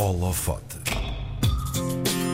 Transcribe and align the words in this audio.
Holofote. 0.00 0.76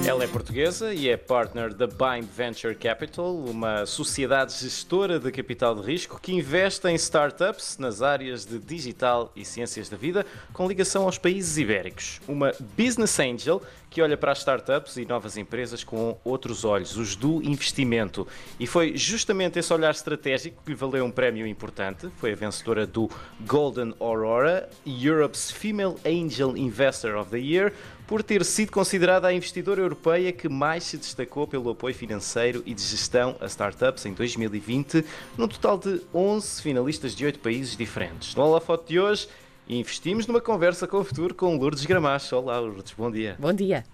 Ela 0.07 0.25
é 0.25 0.27
portuguesa 0.27 0.93
e 0.93 1.09
é 1.09 1.17
partner 1.17 1.73
da 1.73 1.87
Bind 1.87 2.29
Venture 2.29 2.75
Capital, 2.75 3.35
uma 3.35 3.87
sociedade 3.87 4.53
gestora 4.53 5.19
de 5.19 5.33
capital 5.33 5.75
de 5.75 5.81
risco 5.81 6.21
que 6.21 6.35
investe 6.35 6.87
em 6.89 6.95
startups 6.95 7.79
nas 7.79 8.03
áreas 8.03 8.45
de 8.45 8.59
digital 8.59 9.33
e 9.35 9.47
ciências 9.47 9.89
da 9.89 9.97
vida, 9.97 10.27
com 10.53 10.69
ligação 10.69 11.05
aos 11.05 11.17
países 11.17 11.57
ibéricos. 11.57 12.21
Uma 12.29 12.53
business 12.77 13.19
angel 13.19 13.63
que 13.95 14.03
olha 14.03 14.17
para 14.17 14.33
as 14.33 14.39
startups 14.39 14.97
e 14.97 15.07
novas 15.07 15.37
empresas 15.37 15.85
com 15.85 16.19
outros 16.25 16.65
olhos, 16.65 16.97
os 16.97 17.15
do 17.15 17.41
investimento. 17.45 18.27
E 18.59 18.67
foi 18.67 18.97
justamente 18.97 19.57
esse 19.57 19.73
olhar 19.73 19.93
estratégico 19.93 20.61
que 20.65 20.73
lhe 20.73 20.77
valeu 20.77 21.05
um 21.05 21.13
prémio 21.13 21.47
importante. 21.47 22.09
Foi 22.17 22.33
a 22.33 22.35
vencedora 22.35 22.89
do 22.89 23.09
Golden 23.47 23.95
Aurora, 24.01 24.69
Europe's 24.85 25.49
Female 25.49 25.95
Angel 26.05 26.57
Investor 26.57 27.15
of 27.15 27.31
the 27.31 27.39
Year, 27.39 27.73
por 28.05 28.21
ter 28.21 28.45
sido 28.45 28.73
considerada 28.73 29.29
a 29.29 29.33
investidora 29.33 29.81
europeia 29.81 30.33
que 30.33 30.49
mais 30.49 30.83
se 30.83 30.97
destacou 30.97 31.47
pelo 31.47 31.71
apoio 31.71 31.95
financeiro 31.95 32.65
e 32.67 32.75
de 32.75 32.83
gestão 32.83 33.37
a 33.41 33.47
startups 33.47 34.05
em 34.07 34.13
2020, 34.13 35.05
num 35.39 35.47
total 35.47 35.79
de 35.79 36.01
11 36.13 36.61
finalistas 36.61 37.15
de 37.15 37.25
8 37.25 37.39
países 37.39 37.77
diferentes. 37.77 38.35
No 38.35 38.43
Holofote 38.43 38.89
de 38.89 38.99
hoje, 38.99 39.29
investimos 39.69 40.27
numa 40.27 40.41
conversa 40.41 40.87
com 40.87 40.99
o 40.99 41.05
futuro 41.05 41.35
com 41.35 41.57
Lourdes 41.57 41.87
Gramacho. 41.87 42.37
Olá, 42.37 42.59
Lourdes, 42.59 42.93
bom 42.93 43.11
dia. 43.11 43.37
Bom 43.39 43.53
dia. 43.53 43.85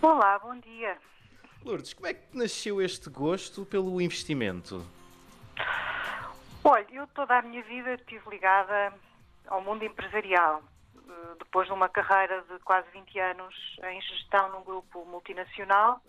Olá, 0.00 0.38
bom 0.38 0.58
dia. 0.58 0.96
Lourdes, 1.64 1.92
como 1.92 2.06
é 2.06 2.14
que 2.14 2.36
nasceu 2.36 2.80
este 2.80 3.08
gosto 3.10 3.64
pelo 3.64 4.00
investimento? 4.00 4.84
Olha, 6.64 6.86
eu 6.92 7.06
toda 7.08 7.38
a 7.38 7.42
minha 7.42 7.62
vida 7.62 7.94
estive 7.94 8.30
ligada 8.30 8.92
ao 9.46 9.60
mundo 9.60 9.84
empresarial. 9.84 10.62
Eh, 10.96 11.34
depois 11.38 11.66
de 11.66 11.72
uma 11.72 11.88
carreira 11.88 12.42
de 12.42 12.58
quase 12.60 12.88
20 12.92 13.18
anos 13.18 13.54
em 13.84 14.00
gestão 14.00 14.50
num 14.50 14.62
grupo 14.62 15.04
multinacional, 15.04 16.00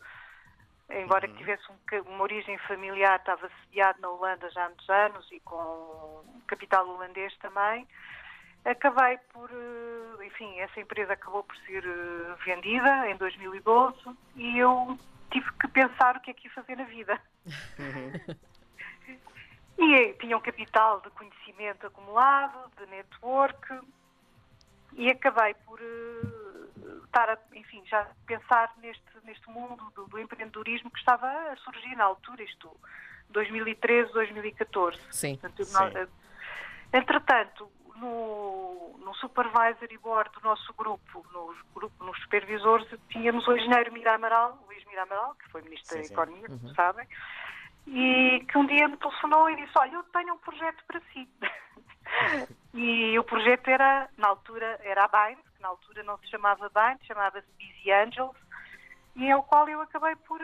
embora 0.89 1.27
que 1.27 1.37
tivesse 1.37 1.63
um, 1.69 2.11
uma 2.11 2.23
origem 2.23 2.57
familiar, 2.59 3.19
estava 3.19 3.49
sediado 3.63 3.99
na 4.01 4.09
Holanda 4.09 4.49
já 4.51 4.65
há 4.65 4.69
muitos 4.69 4.89
anos 4.89 5.31
e 5.31 5.39
com 5.41 6.23
capital 6.47 6.87
holandês 6.87 7.35
também, 7.37 7.87
acabei 8.65 9.17
por, 9.31 9.49
eh, 9.51 10.25
enfim, 10.25 10.59
essa 10.59 10.79
empresa 10.79 11.13
acabou 11.13 11.43
por 11.43 11.55
ser 11.57 11.83
eh, 11.85 12.35
vendida 12.45 13.09
em 13.09 13.17
2012 13.17 13.97
e 14.35 14.57
eu 14.57 14.97
tive 15.31 15.51
que 15.53 15.67
pensar 15.67 16.17
o 16.17 16.21
que 16.21 16.31
é 16.31 16.33
que 16.33 16.47
ia 16.47 16.53
fazer 16.53 16.77
na 16.77 16.85
vida. 16.85 17.19
e 19.77 20.13
tinha 20.13 20.37
um 20.37 20.41
capital 20.41 21.01
de 21.01 21.09
conhecimento 21.11 21.87
acumulado, 21.87 22.71
de 22.77 22.85
network, 22.85 23.81
e 24.95 25.09
acabei 25.09 25.55
por 25.65 25.79
uh, 25.79 27.03
estar 27.05 27.29
a, 27.29 27.37
enfim, 27.55 27.81
já 27.85 28.07
pensar 28.27 28.71
neste, 28.77 29.03
neste 29.23 29.49
mundo 29.49 29.91
do, 29.95 30.05
do, 30.05 30.19
empreendedorismo 30.19 30.91
que 30.91 30.99
estava 30.99 31.27
a 31.27 31.55
surgir 31.57 31.95
na 31.95 32.03
altura, 32.03 32.43
isto 32.43 32.69
2013, 33.29 34.13
2014. 34.13 34.99
Sim. 35.09 35.35
Portanto, 35.37 35.65
Sim. 35.65 36.07
Entretanto, 36.93 37.71
no, 37.95 38.52
no 38.99 39.13
supervisory 39.15 39.97
board 39.97 40.29
do 40.33 40.41
nosso 40.41 40.73
grupo, 40.73 41.25
no 41.33 41.55
grupo, 41.73 42.03
nos 42.03 42.17
supervisores, 42.21 42.87
tínhamos 43.09 43.47
o 43.47 43.55
engenheiro 43.55 43.91
Mira 43.91 44.15
Amaral, 44.15 44.57
Luís 44.67 44.83
Mira 44.85 45.03
Amaral, 45.03 45.35
que 45.35 45.49
foi 45.49 45.61
Ministro 45.61 45.95
Sim, 45.95 46.07
da. 46.07 46.13
Economia, 46.13 46.47
como 46.47 46.67
Uhum. 46.67 46.75
sabem, 46.75 47.07
e 47.87 48.45
que 48.49 48.57
um 48.57 48.65
dia 48.65 48.87
me 48.87 48.97
telefonou 48.97 49.49
e 49.49 49.55
disse, 49.55 49.73
olha, 49.77 49.95
eu 49.95 50.03
tenho 50.03 50.33
um 50.33 50.37
projeto 50.37 50.83
para 50.87 51.01
si. 51.11 51.29
e 52.73 53.17
o 53.19 53.23
projeto 53.23 53.67
era, 53.67 54.09
na 54.17 54.29
altura, 54.29 54.79
era 54.83 55.05
a 55.05 55.07
Bind, 55.07 55.39
que 55.55 55.61
na 55.61 55.69
altura 55.69 56.03
não 56.03 56.17
se 56.19 56.27
chamava 56.29 56.69
Bind, 56.69 57.05
chamava-se 57.05 57.47
Busy 57.59 57.91
Angels, 57.91 58.37
e 59.15 59.29
é 59.29 59.35
o 59.35 59.43
qual 59.43 59.67
eu 59.69 59.81
acabei 59.81 60.15
por, 60.15 60.41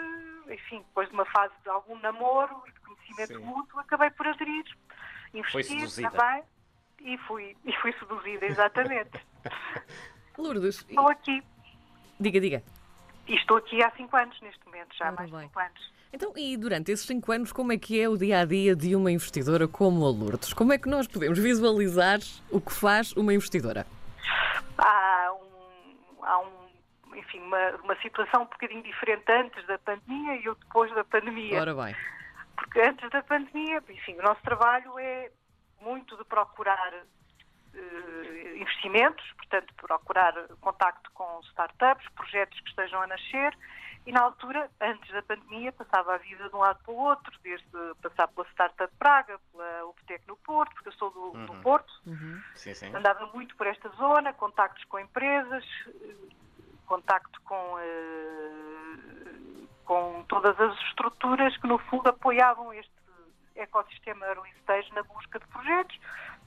enfim, 0.47 0.79
depois 0.79 1.07
de 1.07 1.13
uma 1.13 1.25
fase 1.25 1.53
de 1.63 1.69
algum 1.69 1.97
namoro, 1.99 2.61
de 2.67 2.79
conhecimento 2.81 3.39
mútuo, 3.41 3.79
acabei 3.79 4.11
por 4.11 4.27
aderir, 4.27 4.65
investir 5.33 5.89
seduzida. 5.89 6.45
E 7.01 7.17
fui, 7.19 7.55
e 7.65 7.73
fui 7.77 7.93
seduzida, 7.93 8.45
exatamente. 8.45 9.19
Lourdes, 10.37 10.85
estou 10.87 11.09
aqui, 11.09 11.43
diga, 12.19 12.39
diga. 12.39 12.63
e 13.27 13.35
estou 13.35 13.57
aqui 13.57 13.83
há 13.83 13.91
cinco 13.91 14.15
anos 14.15 14.39
neste 14.41 14.65
momento, 14.65 14.95
já 14.95 15.09
há 15.09 15.11
mais 15.11 15.29
de 15.29 15.35
bem. 15.35 15.47
cinco 15.47 15.59
anos. 15.59 15.99
Então, 16.11 16.33
e 16.35 16.57
durante 16.57 16.91
esses 16.91 17.05
cinco 17.05 17.31
anos, 17.31 17.51
como 17.51 17.71
é 17.71 17.77
que 17.77 17.99
é 18.01 18.09
o 18.09 18.17
dia 18.17 18.39
a 18.39 18.45
dia 18.45 18.75
de 18.75 18.95
uma 18.95 19.11
investidora 19.11 19.67
como 19.67 20.05
a 20.05 20.09
Lourdes? 20.09 20.53
Como 20.53 20.73
é 20.73 20.77
que 20.77 20.89
nós 20.89 21.07
podemos 21.07 21.37
visualizar 21.37 22.19
o 22.49 22.59
que 22.59 22.73
faz 22.73 23.11
uma 23.13 23.33
investidora? 23.33 23.85
há 24.79 25.33
um, 25.33 26.23
há 26.25 26.39
um 26.39 26.69
enfim, 27.15 27.39
uma, 27.41 27.71
uma 27.83 27.95
situação 28.01 28.43
um 28.43 28.45
bocadinho 28.45 28.81
diferente 28.83 29.29
antes 29.29 29.65
da 29.67 29.77
pandemia 29.79 30.35
e 30.37 30.45
eu 30.45 30.55
depois 30.55 30.93
da 30.95 31.03
pandemia. 31.03 31.59
Ora 31.59 31.75
bem, 31.75 31.95
Porque 32.55 32.79
antes 32.81 33.09
da 33.09 33.21
pandemia, 33.23 33.83
enfim, 33.89 34.15
o 34.17 34.23
nosso 34.23 34.41
trabalho 34.41 34.97
é 34.99 35.29
muito 35.81 36.15
de 36.17 36.23
procurar 36.25 36.93
eh, 37.73 38.57
investimentos, 38.57 39.25
portanto, 39.37 39.73
procurar 39.75 40.33
contacto 40.61 41.11
com 41.11 41.39
startups, 41.49 42.07
projetos 42.15 42.59
que 42.61 42.69
estejam 42.69 43.01
a 43.01 43.07
nascer. 43.07 43.57
E 44.05 44.11
na 44.11 44.21
altura, 44.21 44.69
antes 44.81 45.11
da 45.11 45.21
pandemia, 45.21 45.71
passava 45.71 46.15
a 46.15 46.17
vida 46.17 46.49
de 46.49 46.55
um 46.55 46.59
lado 46.59 46.79
para 46.83 46.91
o 46.91 46.97
outro, 46.97 47.31
desde 47.43 47.67
passar 48.01 48.27
pela 48.29 48.47
Startup 48.47 48.91
Praga, 48.97 49.39
pela 49.51 49.85
UPTEC 49.85 50.27
no 50.27 50.37
Porto, 50.37 50.73
porque 50.73 50.89
eu 50.89 50.93
sou 50.93 51.11
do, 51.11 51.45
do 51.45 51.53
Porto, 51.61 51.93
Sim, 52.55 52.73
sim. 52.73 52.95
andava 52.95 53.27
muito 53.27 53.55
por 53.55 53.67
esta 53.67 53.89
zona, 53.89 54.33
contactos 54.33 54.83
com 54.85 54.99
empresas, 54.99 55.65
contacto 56.87 57.39
com, 57.41 57.77
eh, 57.79 59.67
com 59.85 60.23
todas 60.27 60.59
as 60.59 60.75
estruturas 60.87 61.55
que, 61.57 61.67
no 61.67 61.77
fundo, 61.77 62.09
apoiavam 62.09 62.73
este 62.73 62.98
ecossistema 63.61 64.25
early 64.27 64.49
stage 64.61 64.91
na 64.93 65.03
busca 65.03 65.39
de 65.39 65.47
projetos. 65.47 65.99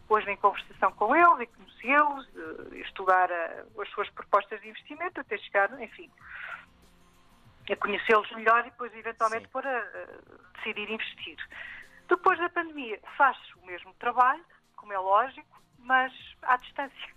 Depois 0.02 0.26
em 0.26 0.36
conversação 0.36 0.92
com 0.92 1.14
eles 1.14 1.40
e 1.40 1.46
conhecê-los, 1.46 2.28
eh, 2.36 2.76
estudar 2.78 3.30
eh, 3.30 3.64
as 3.80 3.88
suas 3.90 4.10
propostas 4.10 4.60
de 4.60 4.68
investimento, 4.68 5.20
até 5.20 5.38
chegar, 5.38 5.80
enfim, 5.80 6.10
a 7.70 7.76
conhecê-los 7.76 8.30
melhor 8.32 8.60
e 8.66 8.70
depois, 8.70 8.94
eventualmente, 8.94 9.44
Sim. 9.44 9.50
para 9.52 9.88
decidir 10.56 10.90
investir. 10.90 11.36
Depois 12.08 12.38
da 12.38 12.48
pandemia, 12.50 12.98
faz-se 13.16 13.54
o 13.58 13.64
mesmo 13.64 13.94
trabalho, 13.94 14.44
como 14.76 14.92
é 14.92 14.98
lógico, 14.98 15.62
mas 15.78 16.12
à 16.42 16.56
distância. 16.56 17.14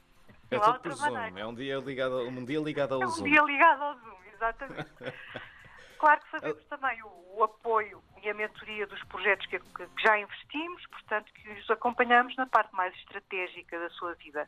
É 0.51 0.59
tudo 0.59 0.79
por 0.79 0.91
Zoom. 0.91 1.11
maneira. 1.11 1.39
É 1.39 1.45
um 1.47 1.55
dia 1.55 1.77
ligado, 1.79 2.19
um 2.27 2.45
dia 2.45 2.59
ligado 2.59 2.93
ao 2.93 3.01
É 3.01 3.05
um 3.05 3.09
Zoom. 3.09 3.23
dia 3.25 3.41
ligado 3.41 3.81
ao 3.81 3.93
Zoom, 3.95 4.17
exatamente. 4.33 4.89
Claro 5.99 6.21
que 6.21 6.31
fazemos 6.31 6.63
Ah. 6.69 6.77
também 6.77 7.01
o, 7.03 7.37
o 7.37 7.43
apoio 7.43 8.01
e 8.23 8.29
a 8.29 8.33
mentoria 8.33 8.85
dos 8.87 9.01
projetos 9.05 9.45
que, 9.47 9.59
que- 9.59 9.87
já 10.01 10.17
investimos, 10.19 10.85
portanto, 10.87 11.31
que 11.33 11.49
os 11.51 11.69
acompanhamos 11.69 12.35
na 12.35 12.45
parte 12.45 12.73
mais 12.75 12.93
estratégica 12.95 13.79
da 13.79 13.89
sua 13.91 14.13
vida. 14.15 14.47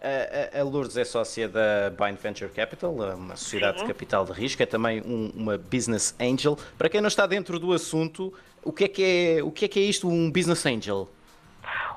A, 0.00 0.58
a- 0.58 0.60
a 0.60 0.64
Lourdes 0.64 0.96
é 0.96 1.04
sócia 1.04 1.48
da 1.48 1.90
Bind 1.90 2.18
Venture 2.18 2.50
Capital, 2.52 2.92
uma 2.92 3.34
sociedade 3.36 3.78
Sim. 3.80 3.86
de 3.86 3.92
capital 3.92 4.24
de 4.26 4.32
risco, 4.32 4.62
é 4.62 4.66
também 4.66 5.00
um- 5.02 5.30
uma 5.34 5.56
business 5.56 6.14
angel. 6.20 6.56
Para 6.76 6.88
quem 6.88 7.00
não 7.00 7.08
está 7.08 7.26
dentro 7.26 7.58
do 7.58 7.72
assunto, 7.72 8.32
o 8.62 8.72
que 8.72 8.84
é 8.84 8.88
que 8.88 9.02
é, 9.38 9.42
o 9.42 9.50
que 9.50 9.64
é, 9.64 9.68
que 9.68 9.80
é 9.80 9.82
isto, 9.82 10.06
um 10.08 10.30
business 10.30 10.64
angel? 10.66 11.08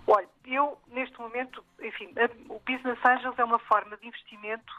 Olha, 0.07 0.27
eu, 0.45 0.77
neste 0.87 1.19
momento, 1.19 1.63
enfim, 1.81 2.11
a- 2.17 2.53
o 2.53 2.59
Business 2.65 2.97
Angels 3.05 3.37
é 3.37 3.43
uma 3.43 3.59
forma 3.59 3.95
de 3.97 4.07
investimento 4.07 4.73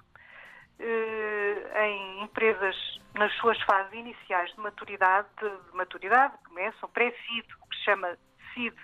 em 0.80 2.22
empresas 2.22 2.76
nas 3.14 3.32
suas 3.36 3.60
fases 3.62 3.92
iniciais 3.92 4.50
de 4.52 4.60
maturidade, 4.60 5.28
de 5.40 5.76
maturidade 5.76 6.34
começam 6.46 6.88
pré-seed, 6.90 7.46
o 7.60 7.66
que 7.66 7.76
se 7.76 7.84
chama 7.84 8.16
seed, 8.54 8.74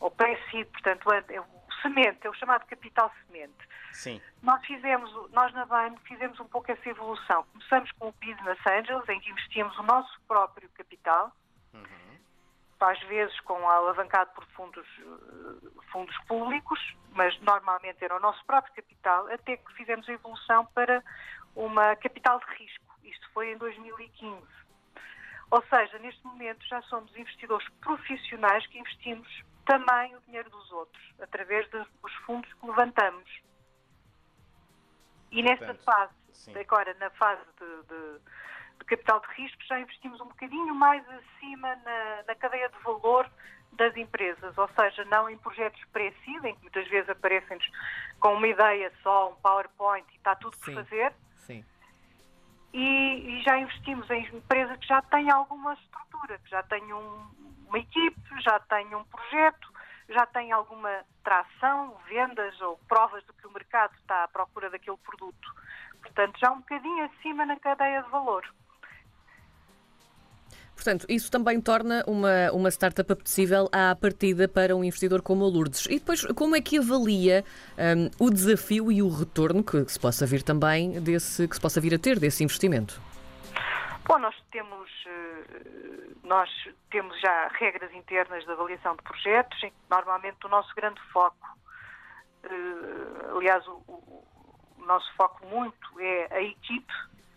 ou 0.00 0.10
pré-seed, 0.10 0.66
portanto, 0.70 1.12
é 1.12 1.24
é 1.34 1.40
o 1.40 1.46
semente, 1.82 2.26
é 2.26 2.30
o 2.30 2.34
chamado 2.34 2.66
capital 2.66 3.12
semente. 3.26 3.68
Sim. 3.92 4.20
Nós 4.42 4.64
fizemos, 4.64 5.12
nós 5.32 5.52
na 5.54 5.66
Bain 5.66 5.96
fizemos 6.04 6.38
um 6.40 6.46
pouco 6.46 6.70
essa 6.70 6.88
evolução. 6.88 7.44
Começamos 7.52 7.90
com 7.92 8.08
o 8.08 8.14
Business 8.20 8.58
Angels, 8.66 9.08
em 9.08 9.20
que 9.20 9.30
investimos 9.30 9.76
o 9.78 9.82
nosso 9.82 10.20
próprio 10.26 10.68
capital, 10.70 11.32
às 12.84 12.98
vezes 13.04 13.38
com 13.40 13.68
alavancado 13.68 14.30
por 14.34 14.44
fundos, 14.48 14.86
eh, 14.98 15.80
fundos 15.90 16.16
públicos, 16.26 16.78
mas 17.12 17.38
normalmente 17.40 18.02
era 18.04 18.16
o 18.16 18.20
nosso 18.20 18.44
próprio 18.44 18.74
capital, 18.74 19.26
até 19.32 19.56
que 19.56 19.72
fizemos 19.74 20.08
a 20.08 20.12
evolução 20.12 20.64
para 20.66 21.02
uma 21.56 21.96
capital 21.96 22.38
de 22.40 22.46
risco. 22.62 22.84
Isto 23.02 23.28
foi 23.32 23.52
em 23.52 23.56
2015. 23.58 24.46
Ou 25.50 25.62
seja, 25.62 25.98
neste 25.98 26.24
momento 26.26 26.66
já 26.68 26.82
somos 26.82 27.14
investidores 27.16 27.66
profissionais 27.80 28.66
que 28.66 28.78
investimos 28.78 29.28
também 29.64 30.14
o 30.14 30.20
dinheiro 30.20 30.48
dos 30.50 30.70
outros, 30.70 31.14
através 31.20 31.68
dos 31.70 32.12
fundos 32.26 32.52
que 32.54 32.66
levantamos. 32.66 33.28
E 35.30 35.42
nesta 35.42 35.66
Portanto, 35.66 35.84
fase, 35.84 36.12
sim. 36.32 36.56
agora 36.58 36.94
na 36.94 37.10
fase 37.10 37.42
de, 37.58 37.82
de- 37.88 38.20
de 38.78 38.84
capital 38.84 39.20
de 39.20 39.42
risco, 39.42 39.62
já 39.64 39.78
investimos 39.80 40.20
um 40.20 40.26
bocadinho 40.26 40.74
mais 40.74 41.04
acima 41.08 41.76
na, 41.76 42.22
na 42.26 42.34
cadeia 42.34 42.68
de 42.68 42.78
valor 42.82 43.30
das 43.72 43.96
empresas, 43.96 44.56
ou 44.56 44.68
seja, 44.68 45.04
não 45.06 45.28
em 45.28 45.36
projetos 45.38 45.80
pré-seed, 45.92 46.44
em 46.44 46.54
que 46.54 46.62
muitas 46.62 46.88
vezes 46.88 47.08
aparecem-nos 47.10 47.66
com 48.18 48.34
uma 48.34 48.48
ideia 48.48 48.92
só, 49.02 49.30
um 49.30 49.36
PowerPoint 49.36 50.06
e 50.12 50.16
está 50.16 50.34
tudo 50.36 50.56
por 50.56 50.66
Sim. 50.66 50.74
fazer. 50.74 51.12
Sim. 51.36 51.64
E, 52.72 53.38
e 53.38 53.42
já 53.42 53.58
investimos 53.58 54.08
em 54.10 54.24
empresas 54.34 54.76
que 54.78 54.86
já 54.86 55.02
têm 55.02 55.30
alguma 55.30 55.74
estrutura, 55.74 56.38
que 56.38 56.50
já 56.50 56.62
têm 56.62 56.92
um- 56.92 57.30
uma 57.68 57.78
equipe, 57.78 58.20
já 58.40 58.58
têm 58.60 58.94
um 58.94 59.04
projeto, 59.04 59.72
já 60.08 60.24
têm 60.26 60.52
alguma 60.52 61.04
tração, 61.22 61.96
vendas 62.08 62.58
ou 62.62 62.78
provas 62.88 63.24
de 63.24 63.32
que 63.34 63.46
o 63.46 63.52
mercado 63.52 63.94
está 63.96 64.24
à 64.24 64.28
procura 64.28 64.70
daquele 64.70 64.96
produto. 64.98 65.54
Portanto, 66.00 66.38
já 66.38 66.50
um 66.50 66.60
bocadinho 66.60 67.04
acima 67.04 67.44
na 67.44 67.58
cadeia 67.58 68.02
de 68.02 68.08
valor. 68.10 68.46
Portanto, 70.78 71.06
isso 71.08 71.28
também 71.28 71.60
torna 71.60 72.04
uma, 72.06 72.52
uma 72.52 72.68
startup 72.70 73.10
apetecível 73.12 73.68
à 73.72 73.96
partida 73.96 74.46
para 74.46 74.76
um 74.76 74.84
investidor 74.84 75.20
como 75.22 75.44
a 75.44 75.48
Lourdes. 75.48 75.86
E 75.86 75.98
depois, 75.98 76.24
como 76.36 76.54
é 76.54 76.60
que 76.60 76.78
avalia 76.78 77.44
hum, 77.76 78.08
o 78.24 78.30
desafio 78.30 78.92
e 78.92 79.02
o 79.02 79.08
retorno 79.08 79.64
que, 79.64 79.84
que 79.84 79.90
se 79.90 79.98
possa 79.98 80.24
vir 80.24 80.40
também 80.44 81.00
desse, 81.00 81.48
que 81.48 81.56
se 81.56 81.60
possa 81.60 81.80
vir 81.80 81.94
a 81.94 81.98
ter 81.98 82.20
desse 82.20 82.44
investimento? 82.44 83.02
Bom, 84.06 84.20
nós 84.20 84.36
temos, 84.52 84.88
eh, 85.08 86.10
nós 86.22 86.48
temos 86.92 87.20
já 87.20 87.48
regras 87.58 87.92
internas 87.92 88.44
de 88.44 88.50
avaliação 88.52 88.94
de 88.94 89.02
projetos, 89.02 89.60
em 89.64 89.70
que 89.70 89.76
normalmente 89.90 90.46
o 90.46 90.48
nosso 90.48 90.72
grande 90.76 91.00
foco, 91.12 91.58
eh, 92.44 93.36
aliás, 93.36 93.66
o, 93.66 93.82
o- 93.88 94.24
o 94.78 94.86
nosso 94.86 95.12
foco 95.16 95.44
muito 95.48 96.00
é 96.00 96.28
a 96.36 96.40
equipe. 96.40 96.92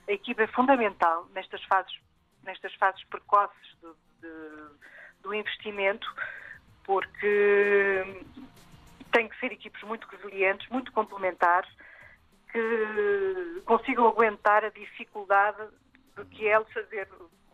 A 0.08 0.12
equipe 0.12 0.44
é 0.44 0.48
fundamental 0.48 1.28
nestas 1.34 1.64
fases, 1.64 1.92
nestas 2.44 2.74
fases 2.76 3.04
precoces 3.06 3.78
de- 3.82 4.28
de- 4.28 4.70
do 5.22 5.34
investimento, 5.34 6.08
porque 6.84 8.24
tem 9.12 9.28
que 9.28 9.40
ser 9.40 9.52
equipes 9.52 9.82
muito 9.84 10.08
resilientes, 10.08 10.68
muito 10.70 10.92
complementares, 10.92 11.70
que 12.52 13.62
consigam 13.66 14.08
aguentar 14.08 14.64
a 14.66 14.70
dificuldade 14.70 15.64
do 16.16 16.26
que 16.26 16.48
é 16.48 16.60
fazer, 16.66 17.08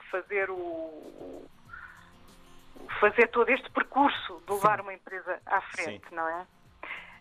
fazer 0.09 0.49
o, 0.49 0.55
o- 0.55 1.49
fazer 2.99 3.27
todo 3.27 3.49
este 3.49 3.69
percurso 3.71 4.41
de 4.45 4.53
levar 4.53 4.81
uma 4.81 4.93
empresa 4.93 5.39
à 5.45 5.61
frente, 5.61 6.07
Sim. 6.09 6.15
não 6.15 6.27
é? 6.27 6.47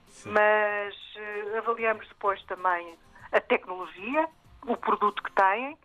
Sim. 0.09 0.31
Mas 0.31 0.95
eh, 1.17 1.59
avaliamos 1.59 2.07
depois 2.09 2.43
também 2.45 2.97
a 3.33 3.41
tecnologia, 3.41 4.27
o 4.67 4.77
produto 4.77 5.23
que 5.23 5.33
têm 5.33 5.77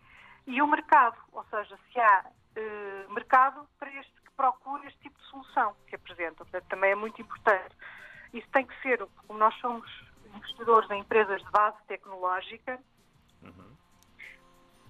e 0.46 0.60
o 0.60 0.66
mercado, 0.66 1.16
ou 1.32 1.44
seja, 1.44 1.78
se 1.92 2.00
há 2.00 2.24
eh, 2.56 3.06
mercado 3.10 3.66
para 3.78 3.92
este 3.94 4.12
que 4.22 4.30
procura 4.36 4.86
este 4.86 4.98
tipo 5.00 5.18
de 5.18 5.26
solução 5.26 5.74
que 5.86 5.94
apresentam. 5.94 6.46
Portanto, 6.46 6.68
também 6.68 6.90
é 6.90 6.94
muito 6.94 7.20
importante. 7.20 7.76
Isso 8.32 8.48
tem 8.50 8.66
que 8.66 8.82
ser, 8.82 9.06
como 9.26 9.38
nós 9.38 9.54
somos 9.60 9.88
investidores 10.34 10.90
em 10.90 11.00
empresas 11.00 11.42
de 11.42 11.50
base 11.50 11.76
tecnológica, 11.86 12.80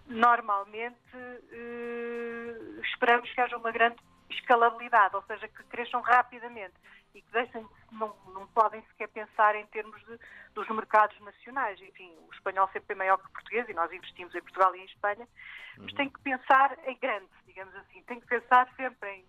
normalmente 0.07 1.17
eh, 1.17 2.81
esperamos 2.83 3.31
que 3.33 3.41
haja 3.41 3.57
uma 3.57 3.73
grande 3.73 3.97
escalabilidade, 4.35 5.17
ou 5.17 5.23
seja, 5.23 5.49
que 5.49 5.63
cresçam 5.65 6.01
rapidamente 6.01 6.75
e 7.15 7.21
que 7.21 7.33
deixem, 7.33 7.67
não, 7.93 8.15
não 8.35 8.47
podem 8.49 8.83
sequer 8.89 9.09
pensar 9.09 9.55
em 9.55 9.67
termos 9.67 10.01
de, 10.07 10.19
dos 10.55 10.69
mercados 10.69 11.19
nacionais. 11.21 11.81
Enfim, 11.81 12.11
o 12.29 12.33
espanhol 12.33 12.69
sempre 12.73 12.95
é 12.95 12.97
maior 12.97 13.19
que 13.19 13.27
o 13.27 13.31
português 13.31 13.69
e 13.69 13.75
nós 13.75 13.93
investimos 13.93 14.35
em 14.35 14.41
Portugal 14.41 14.75
e 14.75 14.81
em 14.81 14.85
Espanha, 14.87 15.29
mas 15.79 15.93
tem 15.93 16.09
que 16.09 16.21
pensar 16.21 16.77
em 16.87 16.97
grande, 16.99 17.29
digamos 17.47 17.75
assim, 17.77 18.03
tem 18.03 18.21
que 18.21 18.27
pensar 18.27 18.67
sempre 18.77 19.11
em, 19.11 19.25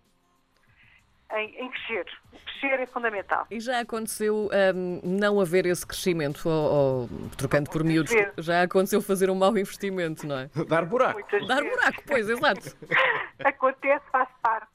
em, 1.36 1.56
em 1.60 1.70
crescer. 1.70 2.06
O 2.32 2.38
crescer 2.38 2.80
é 2.80 2.86
fundamental. 2.86 3.46
E 3.50 3.60
já 3.60 3.80
aconteceu 3.80 4.48
hum, 4.74 5.00
não 5.02 5.38
haver 5.38 5.66
esse 5.66 5.86
crescimento, 5.86 6.48
ou, 6.48 6.72
ou, 6.72 7.08
trocando 7.36 7.70
por 7.70 7.84
miúdos, 7.84 8.12
vezes. 8.12 8.32
já 8.38 8.62
aconteceu 8.62 9.02
fazer 9.02 9.28
um 9.28 9.34
mau 9.34 9.56
investimento, 9.58 10.26
não 10.26 10.38
é? 10.38 10.50
Dar 10.66 10.86
buraco. 10.86 11.20
Muitas 11.20 11.46
Dar 11.46 11.62
vezes. 11.62 11.70
buraco, 11.70 12.02
pois, 12.06 12.28
exato. 12.30 12.76
Acontece, 13.44 14.04
faz 14.10 14.28
parte? 14.42 14.73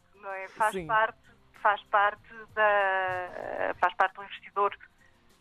Faz 0.55 0.71
Sim. 0.73 0.87
parte, 0.87 1.19
faz 1.61 1.81
parte 1.85 2.33
da 2.53 3.75
faz 3.79 3.93
parte 3.95 4.15
do 4.15 4.23
investidor 4.23 4.77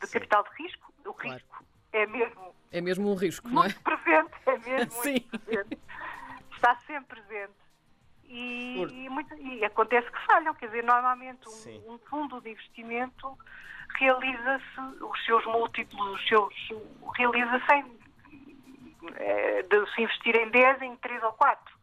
de 0.01 0.07
Sim. 0.07 0.13
capital 0.19 0.45
de 0.45 0.63
risco. 0.63 0.93
O 1.07 1.15
Claro. 1.15 1.35
risco 1.35 1.65
é 1.93 2.07
mesmo 2.07 2.55
É 2.71 2.81
mesmo 2.81 3.11
um 3.11 3.15
risco, 3.15 3.49
não 3.49 3.63
é? 3.63 3.69
muito 3.69 3.81
presente, 3.83 4.33
é 4.47 4.59
mesmo 4.59 4.91
Sim. 5.03 5.13
muito 5.13 5.39
presente. 5.41 5.79
Está 6.55 6.77
sempre 6.87 7.21
presente. 7.23 7.55
E, 8.25 8.75
Por- 8.77 8.91
e 8.91 9.09
muito- 9.09 9.35
e 9.37 9.65
acontece 9.65 10.11
que 10.11 10.27
falham, 10.27 10.55
quer 10.55 10.67
dizer, 10.67 10.85
normalmente 10.85 11.49
um, 11.49 11.95
um 11.95 11.99
fundo 12.11 12.41
de 12.43 12.51
investimento 12.51 13.39
realiza-se, 13.99 14.81
os 15.03 15.25
seus 15.25 15.45
múltiplos, 15.47 16.21
os 16.21 16.29
seus, 16.29 16.55
realiza-se 17.17 17.97
eh, 19.17 19.63
de 19.63 19.95
se 19.95 20.03
investir 20.03 20.37
em 20.37 20.51
10, 20.51 20.83
em 20.83 20.95
3 20.97 21.23
ou 21.23 21.33
4. 21.33 21.78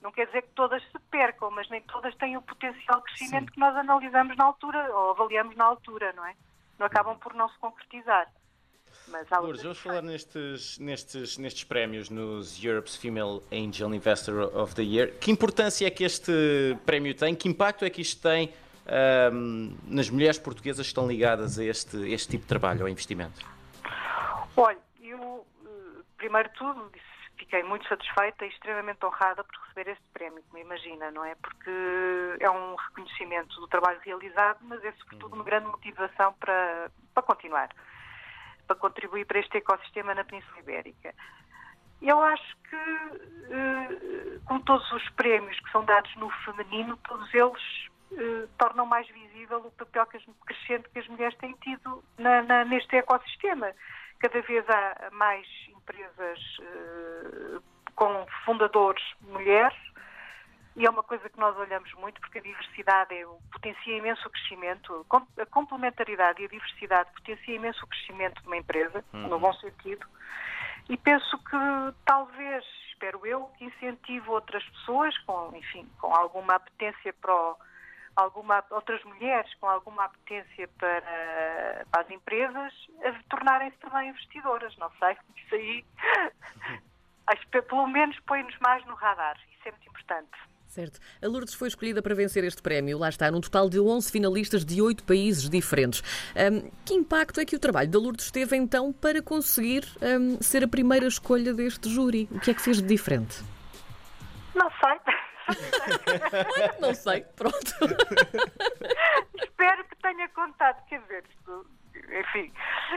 Não 0.00 0.12
quer 0.12 0.26
dizer 0.26 0.42
que 0.42 0.50
todas 0.50 0.82
se 0.82 0.98
percam, 1.10 1.50
mas 1.50 1.68
nem 1.68 1.80
todas 1.82 2.14
têm 2.16 2.36
o 2.36 2.42
potencial 2.42 2.98
de 2.98 3.04
crescimento 3.04 3.46
Sim. 3.46 3.52
que 3.52 3.60
nós 3.60 3.76
analisamos 3.76 4.36
na 4.36 4.44
altura, 4.44 4.94
ou 4.94 5.10
avaliamos 5.10 5.56
na 5.56 5.64
altura, 5.64 6.12
não 6.12 6.24
é? 6.24 6.34
Não 6.78 6.86
acabam 6.86 7.18
por 7.18 7.34
não 7.34 7.48
se 7.48 7.58
concretizar. 7.58 8.30
Mas 9.08 9.30
há 9.32 9.38
Lourdes, 9.38 9.62
vamos 9.62 9.78
falar 9.78 10.02
nestes, 10.02 10.78
nestes, 10.78 11.38
nestes 11.38 11.64
prémios 11.64 12.10
nos 12.10 12.62
Europe's 12.62 12.96
Female 12.96 13.42
Angel 13.52 13.92
Investor 13.94 14.54
of 14.56 14.74
the 14.74 14.82
Year. 14.82 15.12
Que 15.18 15.30
importância 15.30 15.86
é 15.86 15.90
que 15.90 16.04
este 16.04 16.76
prémio 16.84 17.14
tem? 17.14 17.34
Que 17.34 17.48
impacto 17.48 17.84
é 17.84 17.90
que 17.90 18.02
isto 18.02 18.22
tem 18.22 18.52
ahm, 18.86 19.76
nas 19.86 20.10
mulheres 20.10 20.38
portuguesas 20.38 20.86
que 20.86 20.90
estão 20.90 21.06
ligadas 21.08 21.58
a 21.58 21.64
este, 21.64 21.96
este 22.12 22.28
tipo 22.28 22.42
de 22.42 22.48
trabalho, 22.48 22.82
ao 22.82 22.88
investimento? 22.88 23.44
Olha, 24.56 24.78
eu, 25.00 25.46
eh, 25.64 26.02
primeiro 26.16 26.48
de 26.50 26.54
tudo, 26.56 26.90
fiquei 27.38 27.62
muito 27.62 27.86
satisfeita 27.88 28.44
e 28.44 28.48
extremamente 28.48 29.04
honrada 29.06 29.44
por 29.44 29.54
receber 29.62 29.92
este 29.92 30.04
prémio, 30.12 30.42
como 30.48 30.58
imagina, 30.62 31.10
não 31.10 31.24
é? 31.24 31.34
Porque 31.36 31.70
é 32.40 32.50
um 32.50 32.74
reconhecimento 32.74 33.58
do 33.60 33.68
trabalho 33.68 34.00
realizado, 34.04 34.58
mas 34.62 34.84
é 34.84 34.92
sobretudo 34.92 35.34
uma 35.34 35.44
grande 35.44 35.66
motivação 35.68 36.32
para, 36.34 36.90
para 37.14 37.22
continuar, 37.22 37.68
para 38.66 38.76
contribuir 38.76 39.24
para 39.24 39.38
este 39.38 39.58
ecossistema 39.58 40.14
na 40.14 40.24
Península 40.24 40.58
Ibérica. 40.58 41.14
Eu 42.02 42.20
acho 42.22 42.56
que, 42.68 42.76
eh, 42.76 44.38
como 44.44 44.60
todos 44.62 44.90
os 44.92 45.08
prémios 45.10 45.58
que 45.60 45.70
são 45.72 45.84
dados 45.84 46.14
no 46.16 46.30
feminino, 46.44 46.96
todos 46.98 47.32
eles 47.34 47.88
eh, 48.12 48.46
tornam 48.56 48.86
mais 48.86 49.06
visível 49.08 49.58
o 49.58 49.70
papel 49.72 50.06
que 50.06 50.16
as, 50.16 50.24
crescente 50.46 50.88
que 50.90 50.98
as 51.00 51.08
mulheres 51.08 51.36
têm 51.38 51.52
tido 51.54 52.02
na- 52.18 52.42
na- 52.42 52.64
neste 52.64 52.96
ecossistema. 52.96 53.72
Cada 54.20 54.40
vez 54.42 54.64
há 54.68 55.10
mais 55.12 55.46
empresas 55.88 56.38
eh, 56.60 57.58
com 57.94 58.26
fundadores 58.44 59.02
mulheres 59.22 59.76
e 60.76 60.86
é 60.86 60.90
uma 60.90 61.02
coisa 61.02 61.28
que 61.28 61.40
nós 61.40 61.56
olhamos 61.56 61.92
muito 61.94 62.20
porque 62.20 62.38
a 62.38 62.42
diversidade 62.42 63.12
é, 63.12 63.26
potencia 63.50 63.96
imenso 63.96 64.28
o 64.28 64.30
crescimento, 64.30 65.06
a 65.36 65.46
complementaridade 65.46 66.40
e 66.40 66.44
a 66.44 66.48
diversidade 66.48 67.10
potencia 67.12 67.56
imenso 67.56 67.84
o 67.84 67.88
crescimento 67.88 68.40
de 68.40 68.46
uma 68.46 68.56
empresa, 68.56 69.04
no 69.12 69.40
bom 69.40 69.52
sentido. 69.54 70.06
E 70.88 70.96
penso 70.96 71.36
que 71.38 71.56
talvez, 72.04 72.64
espero 72.90 73.26
eu, 73.26 73.50
que 73.58 73.64
incentive 73.64 74.30
outras 74.30 74.62
pessoas 74.66 75.18
com, 75.18 75.50
enfim, 75.56 75.84
com 76.00 76.14
alguma 76.14 76.54
apetência 76.54 77.12
para 77.12 77.34
o, 77.34 77.56
alguma 78.18 78.64
outras 78.70 79.02
mulheres 79.04 79.52
com 79.54 79.66
alguma 79.66 80.04
apetência 80.04 80.68
para, 80.78 81.86
para 81.90 82.02
as 82.02 82.10
empresas 82.10 82.72
a 83.04 83.12
tornarem-se 83.30 83.76
também 83.78 84.10
investidoras. 84.10 84.76
Não 84.76 84.90
sei, 84.98 85.16
isso 85.36 85.54
aí 85.54 85.84
acho 87.28 87.48
que 87.48 87.62
pelo 87.62 87.86
menos 87.86 88.18
põe-nos 88.20 88.58
mais 88.58 88.84
no 88.86 88.94
radar. 88.94 89.38
Isso 89.52 89.68
é 89.68 89.70
muito 89.70 89.88
importante. 89.88 90.38
Certo. 90.66 91.00
A 91.22 91.26
Lourdes 91.26 91.54
foi 91.54 91.68
escolhida 91.68 92.02
para 92.02 92.14
vencer 92.14 92.44
este 92.44 92.60
prémio. 92.60 92.98
Lá 92.98 93.08
está, 93.08 93.30
num 93.30 93.40
total 93.40 93.70
de 93.70 93.80
11 93.80 94.12
finalistas 94.12 94.64
de 94.64 94.82
8 94.82 95.02
países 95.02 95.48
diferentes. 95.48 96.02
Hum, 96.36 96.70
que 96.84 96.94
impacto 96.94 97.40
é 97.40 97.44
que 97.44 97.56
o 97.56 97.58
trabalho 97.58 97.88
da 97.88 97.98
Lourdes 97.98 98.30
teve 98.30 98.54
então 98.54 98.92
para 98.92 99.22
conseguir 99.22 99.84
hum, 100.02 100.36
ser 100.42 100.62
a 100.64 100.68
primeira 100.68 101.06
escolha 101.06 101.54
deste 101.54 101.88
júri? 101.88 102.28
O 102.30 102.38
que 102.38 102.50
é 102.50 102.54
que 102.54 102.60
fez 102.60 102.82
de 102.82 102.86
diferente? 102.86 103.42
Não 104.54 104.70
sei. 104.70 104.97
Não 106.80 106.94
sei, 106.94 107.22
pronto. 107.36 107.56
espero 109.42 109.84
que 109.84 109.96
tenha 109.96 110.28
contado, 110.28 110.84
quer 110.86 111.00
dizer, 111.02 111.24
isto, 111.28 111.66
enfim, 111.94 112.52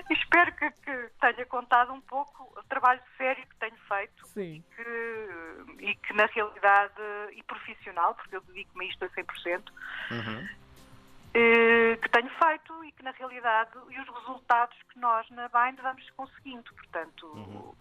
espero 0.10 0.52
que, 0.54 0.72
que 0.72 1.10
tenha 1.20 1.46
contado 1.46 1.94
um 1.94 2.02
pouco 2.02 2.54
o 2.58 2.64
trabalho 2.64 3.02
sério 3.18 3.46
que 3.48 3.56
tenho 3.58 3.78
feito 3.88 4.28
Sim. 4.28 4.64
que, 4.76 5.84
e 5.86 5.96
que 5.96 6.14
na 6.14 6.26
realidade, 6.28 7.02
e 7.34 7.44
profissional, 7.44 8.16
porque 8.16 8.36
eu 8.36 8.42
dedico-me 8.42 8.86
a 8.86 8.90
isto 8.90 9.06
a 9.06 9.10
100%, 9.10 9.64
eh, 11.34 11.98
que 12.02 12.10
tenho 12.10 12.30
feito 12.30 12.84
e 12.84 12.92
que 12.92 13.04
na 13.04 13.12
realidade, 13.12 13.72
e 13.90 14.00
os 14.00 14.08
resultados 14.20 14.78
que 14.92 15.00
nós 15.00 15.30
na 15.30 15.48
Bind 15.48 15.80
vamos 15.82 16.10
conseguindo, 16.12 16.74
portanto, 16.74 17.76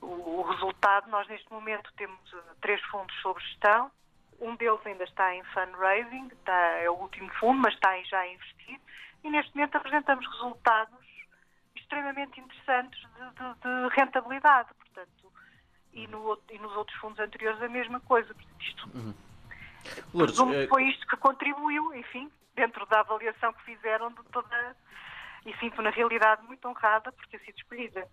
o, 0.00 0.06
o 0.06 0.42
resultado, 0.50 1.08
nós 1.10 1.28
neste 1.28 1.50
momento 1.52 1.92
temos 1.96 2.18
eh, 2.32 2.54
três 2.60 2.82
fundos 2.84 3.14
sob 3.20 3.40
gestão, 3.40 3.90
um 4.40 4.56
deles 4.56 4.80
ainda 4.84 5.04
está 5.04 5.34
em 5.34 5.42
fundraising, 5.44 6.28
está, 6.28 6.56
é 6.78 6.90
o 6.90 6.94
último 6.94 7.30
fundo, 7.34 7.60
mas 7.60 7.74
está 7.74 8.00
já 8.02 8.20
a 8.20 8.28
investir, 8.28 8.80
e 9.24 9.30
neste 9.30 9.54
momento 9.54 9.76
apresentamos 9.76 10.26
resultados 10.26 11.06
extremamente 11.74 12.40
interessantes 12.40 13.00
de, 13.00 13.30
de, 13.30 13.88
de 13.88 13.94
rentabilidade, 13.94 14.68
portanto, 14.74 15.32
e, 15.92 16.06
no, 16.08 16.38
e, 16.50 16.58
nos 16.58 16.72
outros 16.76 16.96
fundos 16.98 17.18
anteriores 17.20 17.60
a 17.62 17.68
mesma 17.68 18.00
coisa. 18.00 18.34
Isto, 18.60 18.90
uhum. 18.94 19.14
Lourdes, 20.12 20.38
é... 20.38 20.66
foi 20.66 20.84
isto 20.88 21.06
que 21.06 21.16
contribuiu, 21.16 21.94
enfim, 21.94 22.30
dentro 22.54 22.84
da 22.86 23.00
avaliação 23.00 23.52
que 23.52 23.64
fizeram 23.64 24.10
de 24.10 24.22
toda, 24.24 24.76
e 25.44 25.56
sinto 25.58 25.80
na 25.80 25.90
realidade 25.90 26.42
muito 26.44 26.66
honrada 26.68 27.12
por 27.12 27.26
ter 27.28 27.38
sido 27.40 27.56
escolhida 27.56 28.08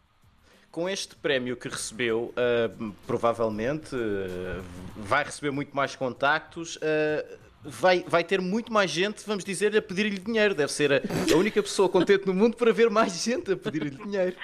com 0.74 0.89
este 0.89 1.15
prémio 1.15 1.56
que 1.56 1.70
recebeu, 1.70 2.34
uh, 2.34 2.94
provavelmente 3.06 3.96
uh, 3.96 4.63
vai 4.98 5.24
receber 5.24 5.51
muito 5.51 5.74
mais 5.75 5.96
contactos. 5.96 6.77
Uh, 6.77 7.38
vai, 7.63 8.03
vai 8.08 8.24
ter 8.24 8.42
muito 8.42 8.74
mais 8.74 8.89
gente, 8.89 9.24
vamos 9.24 9.44
dizer, 9.44 9.77
a 9.77 9.82
pedir-lhe 9.84 10.18
dinheiro. 10.18 10.56
Deve 10.56 10.72
ser 10.72 10.92
a, 10.92 10.96
a, 11.32 11.38
única 11.38 11.62
pessoa 11.62 11.88
contente 11.88 12.25
no 12.25 12.34
mundo 12.34 12.58
para 12.58 12.74
ver 12.74 12.89
mais 12.89 13.24
gente 13.24 13.51
a 13.51 13.56
pedir-lhe 13.56 13.92
dinheiro. 13.92 14.36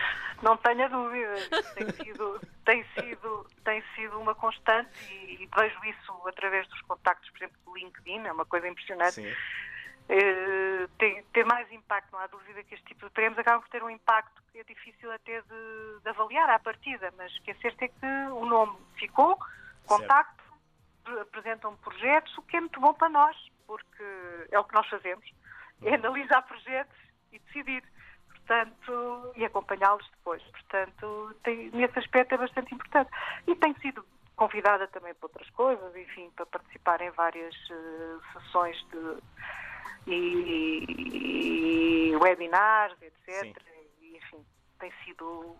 Não 0.43 0.55
tenha 0.57 0.87
dúvidas. 0.87 1.49
Tem 1.73 1.89
sido, 2.05 2.41
tem 2.63 2.85
sido, 2.93 3.47
tem 3.65 3.83
sido 3.95 4.19
uma 4.19 4.35
constante 4.35 4.87
e, 5.09 5.33
e 5.33 5.49
vejo 5.57 5.83
isso 5.83 6.13
através 6.27 6.67
dos 6.67 6.79
contactos, 6.81 7.27
por 7.31 7.37
exemplo, 7.37 7.57
do 7.65 7.75
LinkedIn, 7.75 8.27
é 8.27 8.31
uma 8.31 8.45
coisa 8.45 8.67
impressionante. 8.67 9.15
Sim 9.15 9.33
eh, 10.09 10.87
tem, 10.97 11.23
ter 11.25 11.45
mais 11.45 11.71
impacto, 11.71 12.11
não 12.11 12.19
há 12.19 12.25
dúvida 12.25 12.63
que 12.63 12.73
este 12.73 12.87
tipo 12.87 13.05
de 13.05 13.11
prémios 13.11 13.37
acaba 13.37 13.61
por 13.61 13.69
ter 13.69 13.83
um 13.83 13.89
impacto 13.91 14.41
que 14.51 14.57
é 14.57 14.63
difícil 14.63 15.11
até 15.11 15.39
de, 15.41 15.99
de 16.01 16.09
avaliar 16.09 16.49
à 16.49 16.57
partida, 16.57 17.13
mas 17.15 17.35
o 17.37 17.43
que 17.43 17.51
é 17.51 17.53
certo 17.55 17.83
é 17.83 17.87
que 17.89 18.05
o 18.31 18.43
nome 18.43 18.75
ficou, 18.97 19.37
contacto, 19.85 20.43
certo. 21.05 21.21
apresentam 21.21 21.75
projetos, 21.77 22.35
o 22.39 22.41
que 22.41 22.57
é 22.57 22.59
muito 22.59 22.79
bom 22.81 22.91
para 22.91 23.07
nós, 23.09 23.37
porque 23.67 24.03
é 24.49 24.57
o 24.57 24.63
que 24.63 24.73
nós 24.73 24.87
fazemos, 24.87 25.31
é 25.83 25.89
uhum. 25.89 25.93
analisar 25.93 26.41
projetos 26.41 26.97
e 27.31 27.37
decidir, 27.37 27.83
portanto, 28.29 29.31
e 29.35 29.45
acompanhá-los 29.45 30.09
depois. 30.09 30.41
Portanto, 30.41 31.35
tem, 31.43 31.69
nesse 31.69 31.99
aspecto 31.99 32.33
é 32.33 32.37
bastante 32.39 32.73
importante. 32.73 33.11
E 33.45 33.55
tem 33.55 33.75
sido 33.75 34.03
convidada 34.35 34.87
também 34.87 35.13
para 35.13 35.27
outras 35.27 35.49
coisas, 35.51 35.95
enfim, 35.95 36.31
para 36.35 36.47
participar 36.47 36.99
em 37.01 37.11
várias 37.11 37.53
uh, 37.69 38.21
sessões 38.33 38.75
de 38.89 39.17
e, 40.13 42.11
e 42.11 42.15
webinars, 42.15 42.95
etc. 43.01 43.43
Sim. 43.43 43.53
E, 44.01 44.17
enfim, 44.17 44.45
tem 44.79 44.91
sido, 45.05 45.55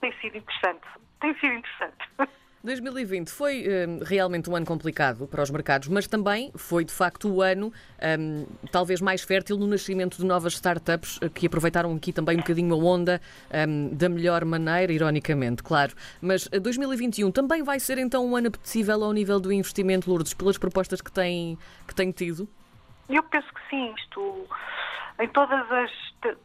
tem 0.00 0.12
sido 0.20 0.36
interessante. 0.38 0.86
Tem 1.20 1.34
sido 1.34 1.54
interessante. 1.54 2.08
2020 2.62 3.30
foi 3.30 3.64
um, 3.66 4.04
realmente 4.04 4.50
um 4.50 4.54
ano 4.54 4.66
complicado 4.66 5.26
para 5.26 5.42
os 5.42 5.50
mercados, 5.50 5.88
mas 5.88 6.06
também 6.06 6.50
foi 6.54 6.84
de 6.84 6.92
facto 6.92 7.28
o 7.28 7.40
ano 7.40 7.72
um, 8.18 8.46
talvez 8.70 9.00
mais 9.00 9.22
fértil 9.22 9.56
no 9.56 9.66
nascimento 9.66 10.18
de 10.18 10.26
novas 10.26 10.54
startups 10.54 11.18
eh, 11.22 11.28
que 11.30 11.46
aproveitaram 11.46 11.94
aqui 11.94 12.12
também 12.12 12.36
um 12.36 12.40
bocadinho 12.40 12.74
a 12.74 12.76
onda 12.76 13.20
um, 13.66 13.94
da 13.94 14.10
melhor 14.10 14.44
maneira, 14.44 14.92
ironicamente, 14.92 15.62
claro. 15.62 15.94
Mas 16.20 16.48
2021 16.48 17.28
eh, 17.28 17.32
também 17.32 17.62
vai 17.62 17.80
ser 17.80 17.96
então 17.96 18.26
um 18.26 18.36
ano 18.36 18.48
apetecível 18.48 19.04
ao 19.04 19.12
nível 19.12 19.40
do 19.40 19.50
investimento, 19.50 20.10
Lourdes, 20.10 20.34
pelas 20.34 20.58
propostas 20.58 21.00
que 21.00 21.10
tem, 21.10 21.58
que 21.88 21.94
tem 21.94 22.10
tido? 22.10 22.46
Eu 23.10 23.22
penso 23.24 23.52
que 23.52 23.68
sim, 23.68 23.94
isto 23.94 24.48
em 25.18 25.28
todas 25.28 25.70
as. 25.70 25.90
De, 26.22 26.36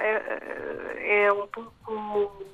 é, 0.00 1.24
é, 1.24 1.32
um 1.32 1.46
pouco. 1.48 2.44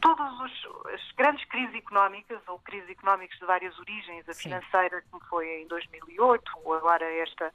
Todas 0.00 0.40
as 0.40 1.12
grandes 1.16 1.44
crises 1.44 1.76
económicas, 1.76 2.40
ou 2.48 2.58
crises 2.58 2.90
económicas 2.90 3.38
de 3.38 3.46
várias 3.46 3.78
origens, 3.78 4.28
a 4.28 4.34
financeira, 4.34 5.02
como 5.10 5.22
foi 5.26 5.62
em 5.62 5.68
2008, 5.68 6.52
ou 6.64 6.74
agora 6.74 7.04
esta 7.22 7.52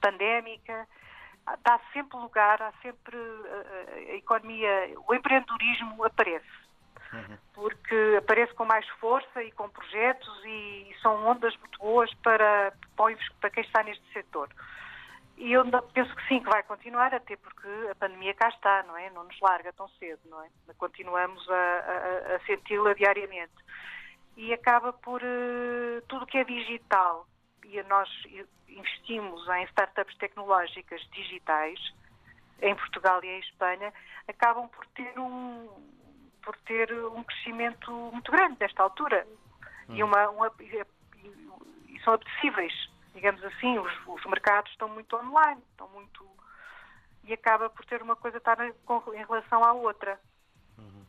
pandémica, 0.00 0.88
dá 1.62 1.78
sempre 1.92 2.18
lugar, 2.18 2.62
há 2.62 2.72
sempre. 2.80 3.16
A, 3.16 3.94
a 3.94 4.16
economia, 4.16 4.94
o 5.06 5.14
empreendedorismo 5.14 6.02
aparece. 6.04 6.61
Uhum. 7.12 7.38
Porque 7.52 8.16
aparece 8.18 8.54
com 8.54 8.64
mais 8.64 8.88
força 9.00 9.42
e 9.42 9.52
com 9.52 9.68
projetos 9.68 10.44
e, 10.44 10.94
são 11.02 11.26
ondas 11.26 11.54
muito 11.58 11.78
boas 11.78 12.12
para, 12.22 12.72
para 13.40 13.50
quem 13.50 13.62
está 13.62 13.82
neste 13.82 14.04
setor. 14.12 14.48
E 15.36 15.52
eu 15.52 15.64
penso 15.92 16.14
que 16.14 16.28
sim, 16.28 16.40
que 16.40 16.48
vai 16.48 16.62
continuar, 16.62 17.14
até 17.14 17.36
porque 17.36 17.68
a 17.90 17.94
pandemia 17.96 18.34
cá 18.34 18.48
está, 18.48 18.82
não 18.84 18.96
é? 18.96 19.10
Não 19.10 19.24
nos 19.24 19.40
larga 19.40 19.72
tão 19.72 19.88
cedo, 19.98 20.20
não 20.26 20.42
é? 20.42 20.48
Continuamos 20.78 21.48
a, 21.50 21.54
a, 21.54 22.36
a 22.36 22.40
senti-la 22.46 22.94
diariamente. 22.94 23.52
E 24.36 24.52
acaba 24.52 24.92
por 24.92 25.20
uh, 25.20 26.02
tudo 26.08 26.26
que 26.26 26.38
é 26.38 26.44
digital, 26.44 27.26
e 27.64 27.82
nós 27.84 28.08
investimos 28.68 29.46
em 29.48 29.64
startups 29.64 30.16
tecnológicas 30.16 31.00
digitais, 31.12 31.78
em 32.60 32.74
Portugal 32.76 33.22
e 33.24 33.28
em 33.28 33.40
Espanha, 33.40 33.92
acabam 34.28 34.68
por 34.68 34.86
ter 34.88 35.18
um, 35.18 35.68
por 36.44 36.56
ter 36.58 36.92
um 36.92 37.22
crescimento 37.22 37.90
muito 38.12 38.30
grande 38.30 38.56
nesta 38.60 38.82
altura. 38.82 39.26
Hum. 39.88 39.96
E, 39.96 40.02
uma, 40.02 40.28
uma, 40.30 40.52
e, 40.60 40.84
e 41.88 42.00
são 42.04 42.14
apetecíveis 42.14 42.72
digamos 43.14 43.42
assim, 43.44 43.78
os, 43.78 43.92
os 44.06 44.24
mercados 44.26 44.70
estão 44.72 44.88
muito 44.88 45.14
online, 45.16 45.60
estão 45.70 45.88
muito. 45.94 46.26
e 47.24 47.32
acaba 47.32 47.70
por 47.70 47.84
ter 47.84 48.02
uma 48.02 48.16
coisa 48.16 48.38
estar 48.38 48.58
em 48.66 49.24
relação 49.28 49.64
à 49.64 49.72
outra. 49.72 50.18
Uhum. 50.78 51.04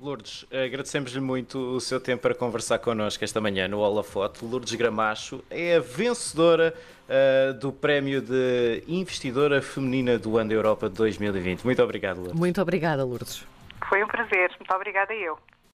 Lourdes, 0.00 0.46
agradecemos-lhe 0.50 1.20
muito 1.20 1.58
o 1.58 1.80
seu 1.80 2.00
tempo 2.00 2.22
para 2.22 2.34
conversar 2.34 2.78
connosco 2.78 3.22
esta 3.24 3.40
manhã 3.40 3.68
no 3.68 3.80
Holofote. 3.80 4.44
Lourdes 4.44 4.74
Gramacho 4.74 5.44
é 5.50 5.76
a 5.76 5.80
vencedora 5.80 6.74
uh, 7.08 7.52
do 7.54 7.72
Prémio 7.72 8.22
de 8.22 8.84
Investidora 8.86 9.60
Feminina 9.60 10.18
do 10.18 10.38
Ano 10.38 10.50
da 10.50 10.54
Europa 10.54 10.88
de 10.88 10.94
2020. 10.96 11.64
Muito 11.64 11.82
obrigado, 11.82 12.18
Lourdes. 12.18 12.38
Muito 12.38 12.62
obrigada, 12.62 13.04
Lourdes. 13.04 13.44
Foi 13.88 14.04
um 14.04 14.06
prazer. 14.06 14.50
Muito 14.58 14.74
obrigada 14.74 15.14
eu. 15.14 15.38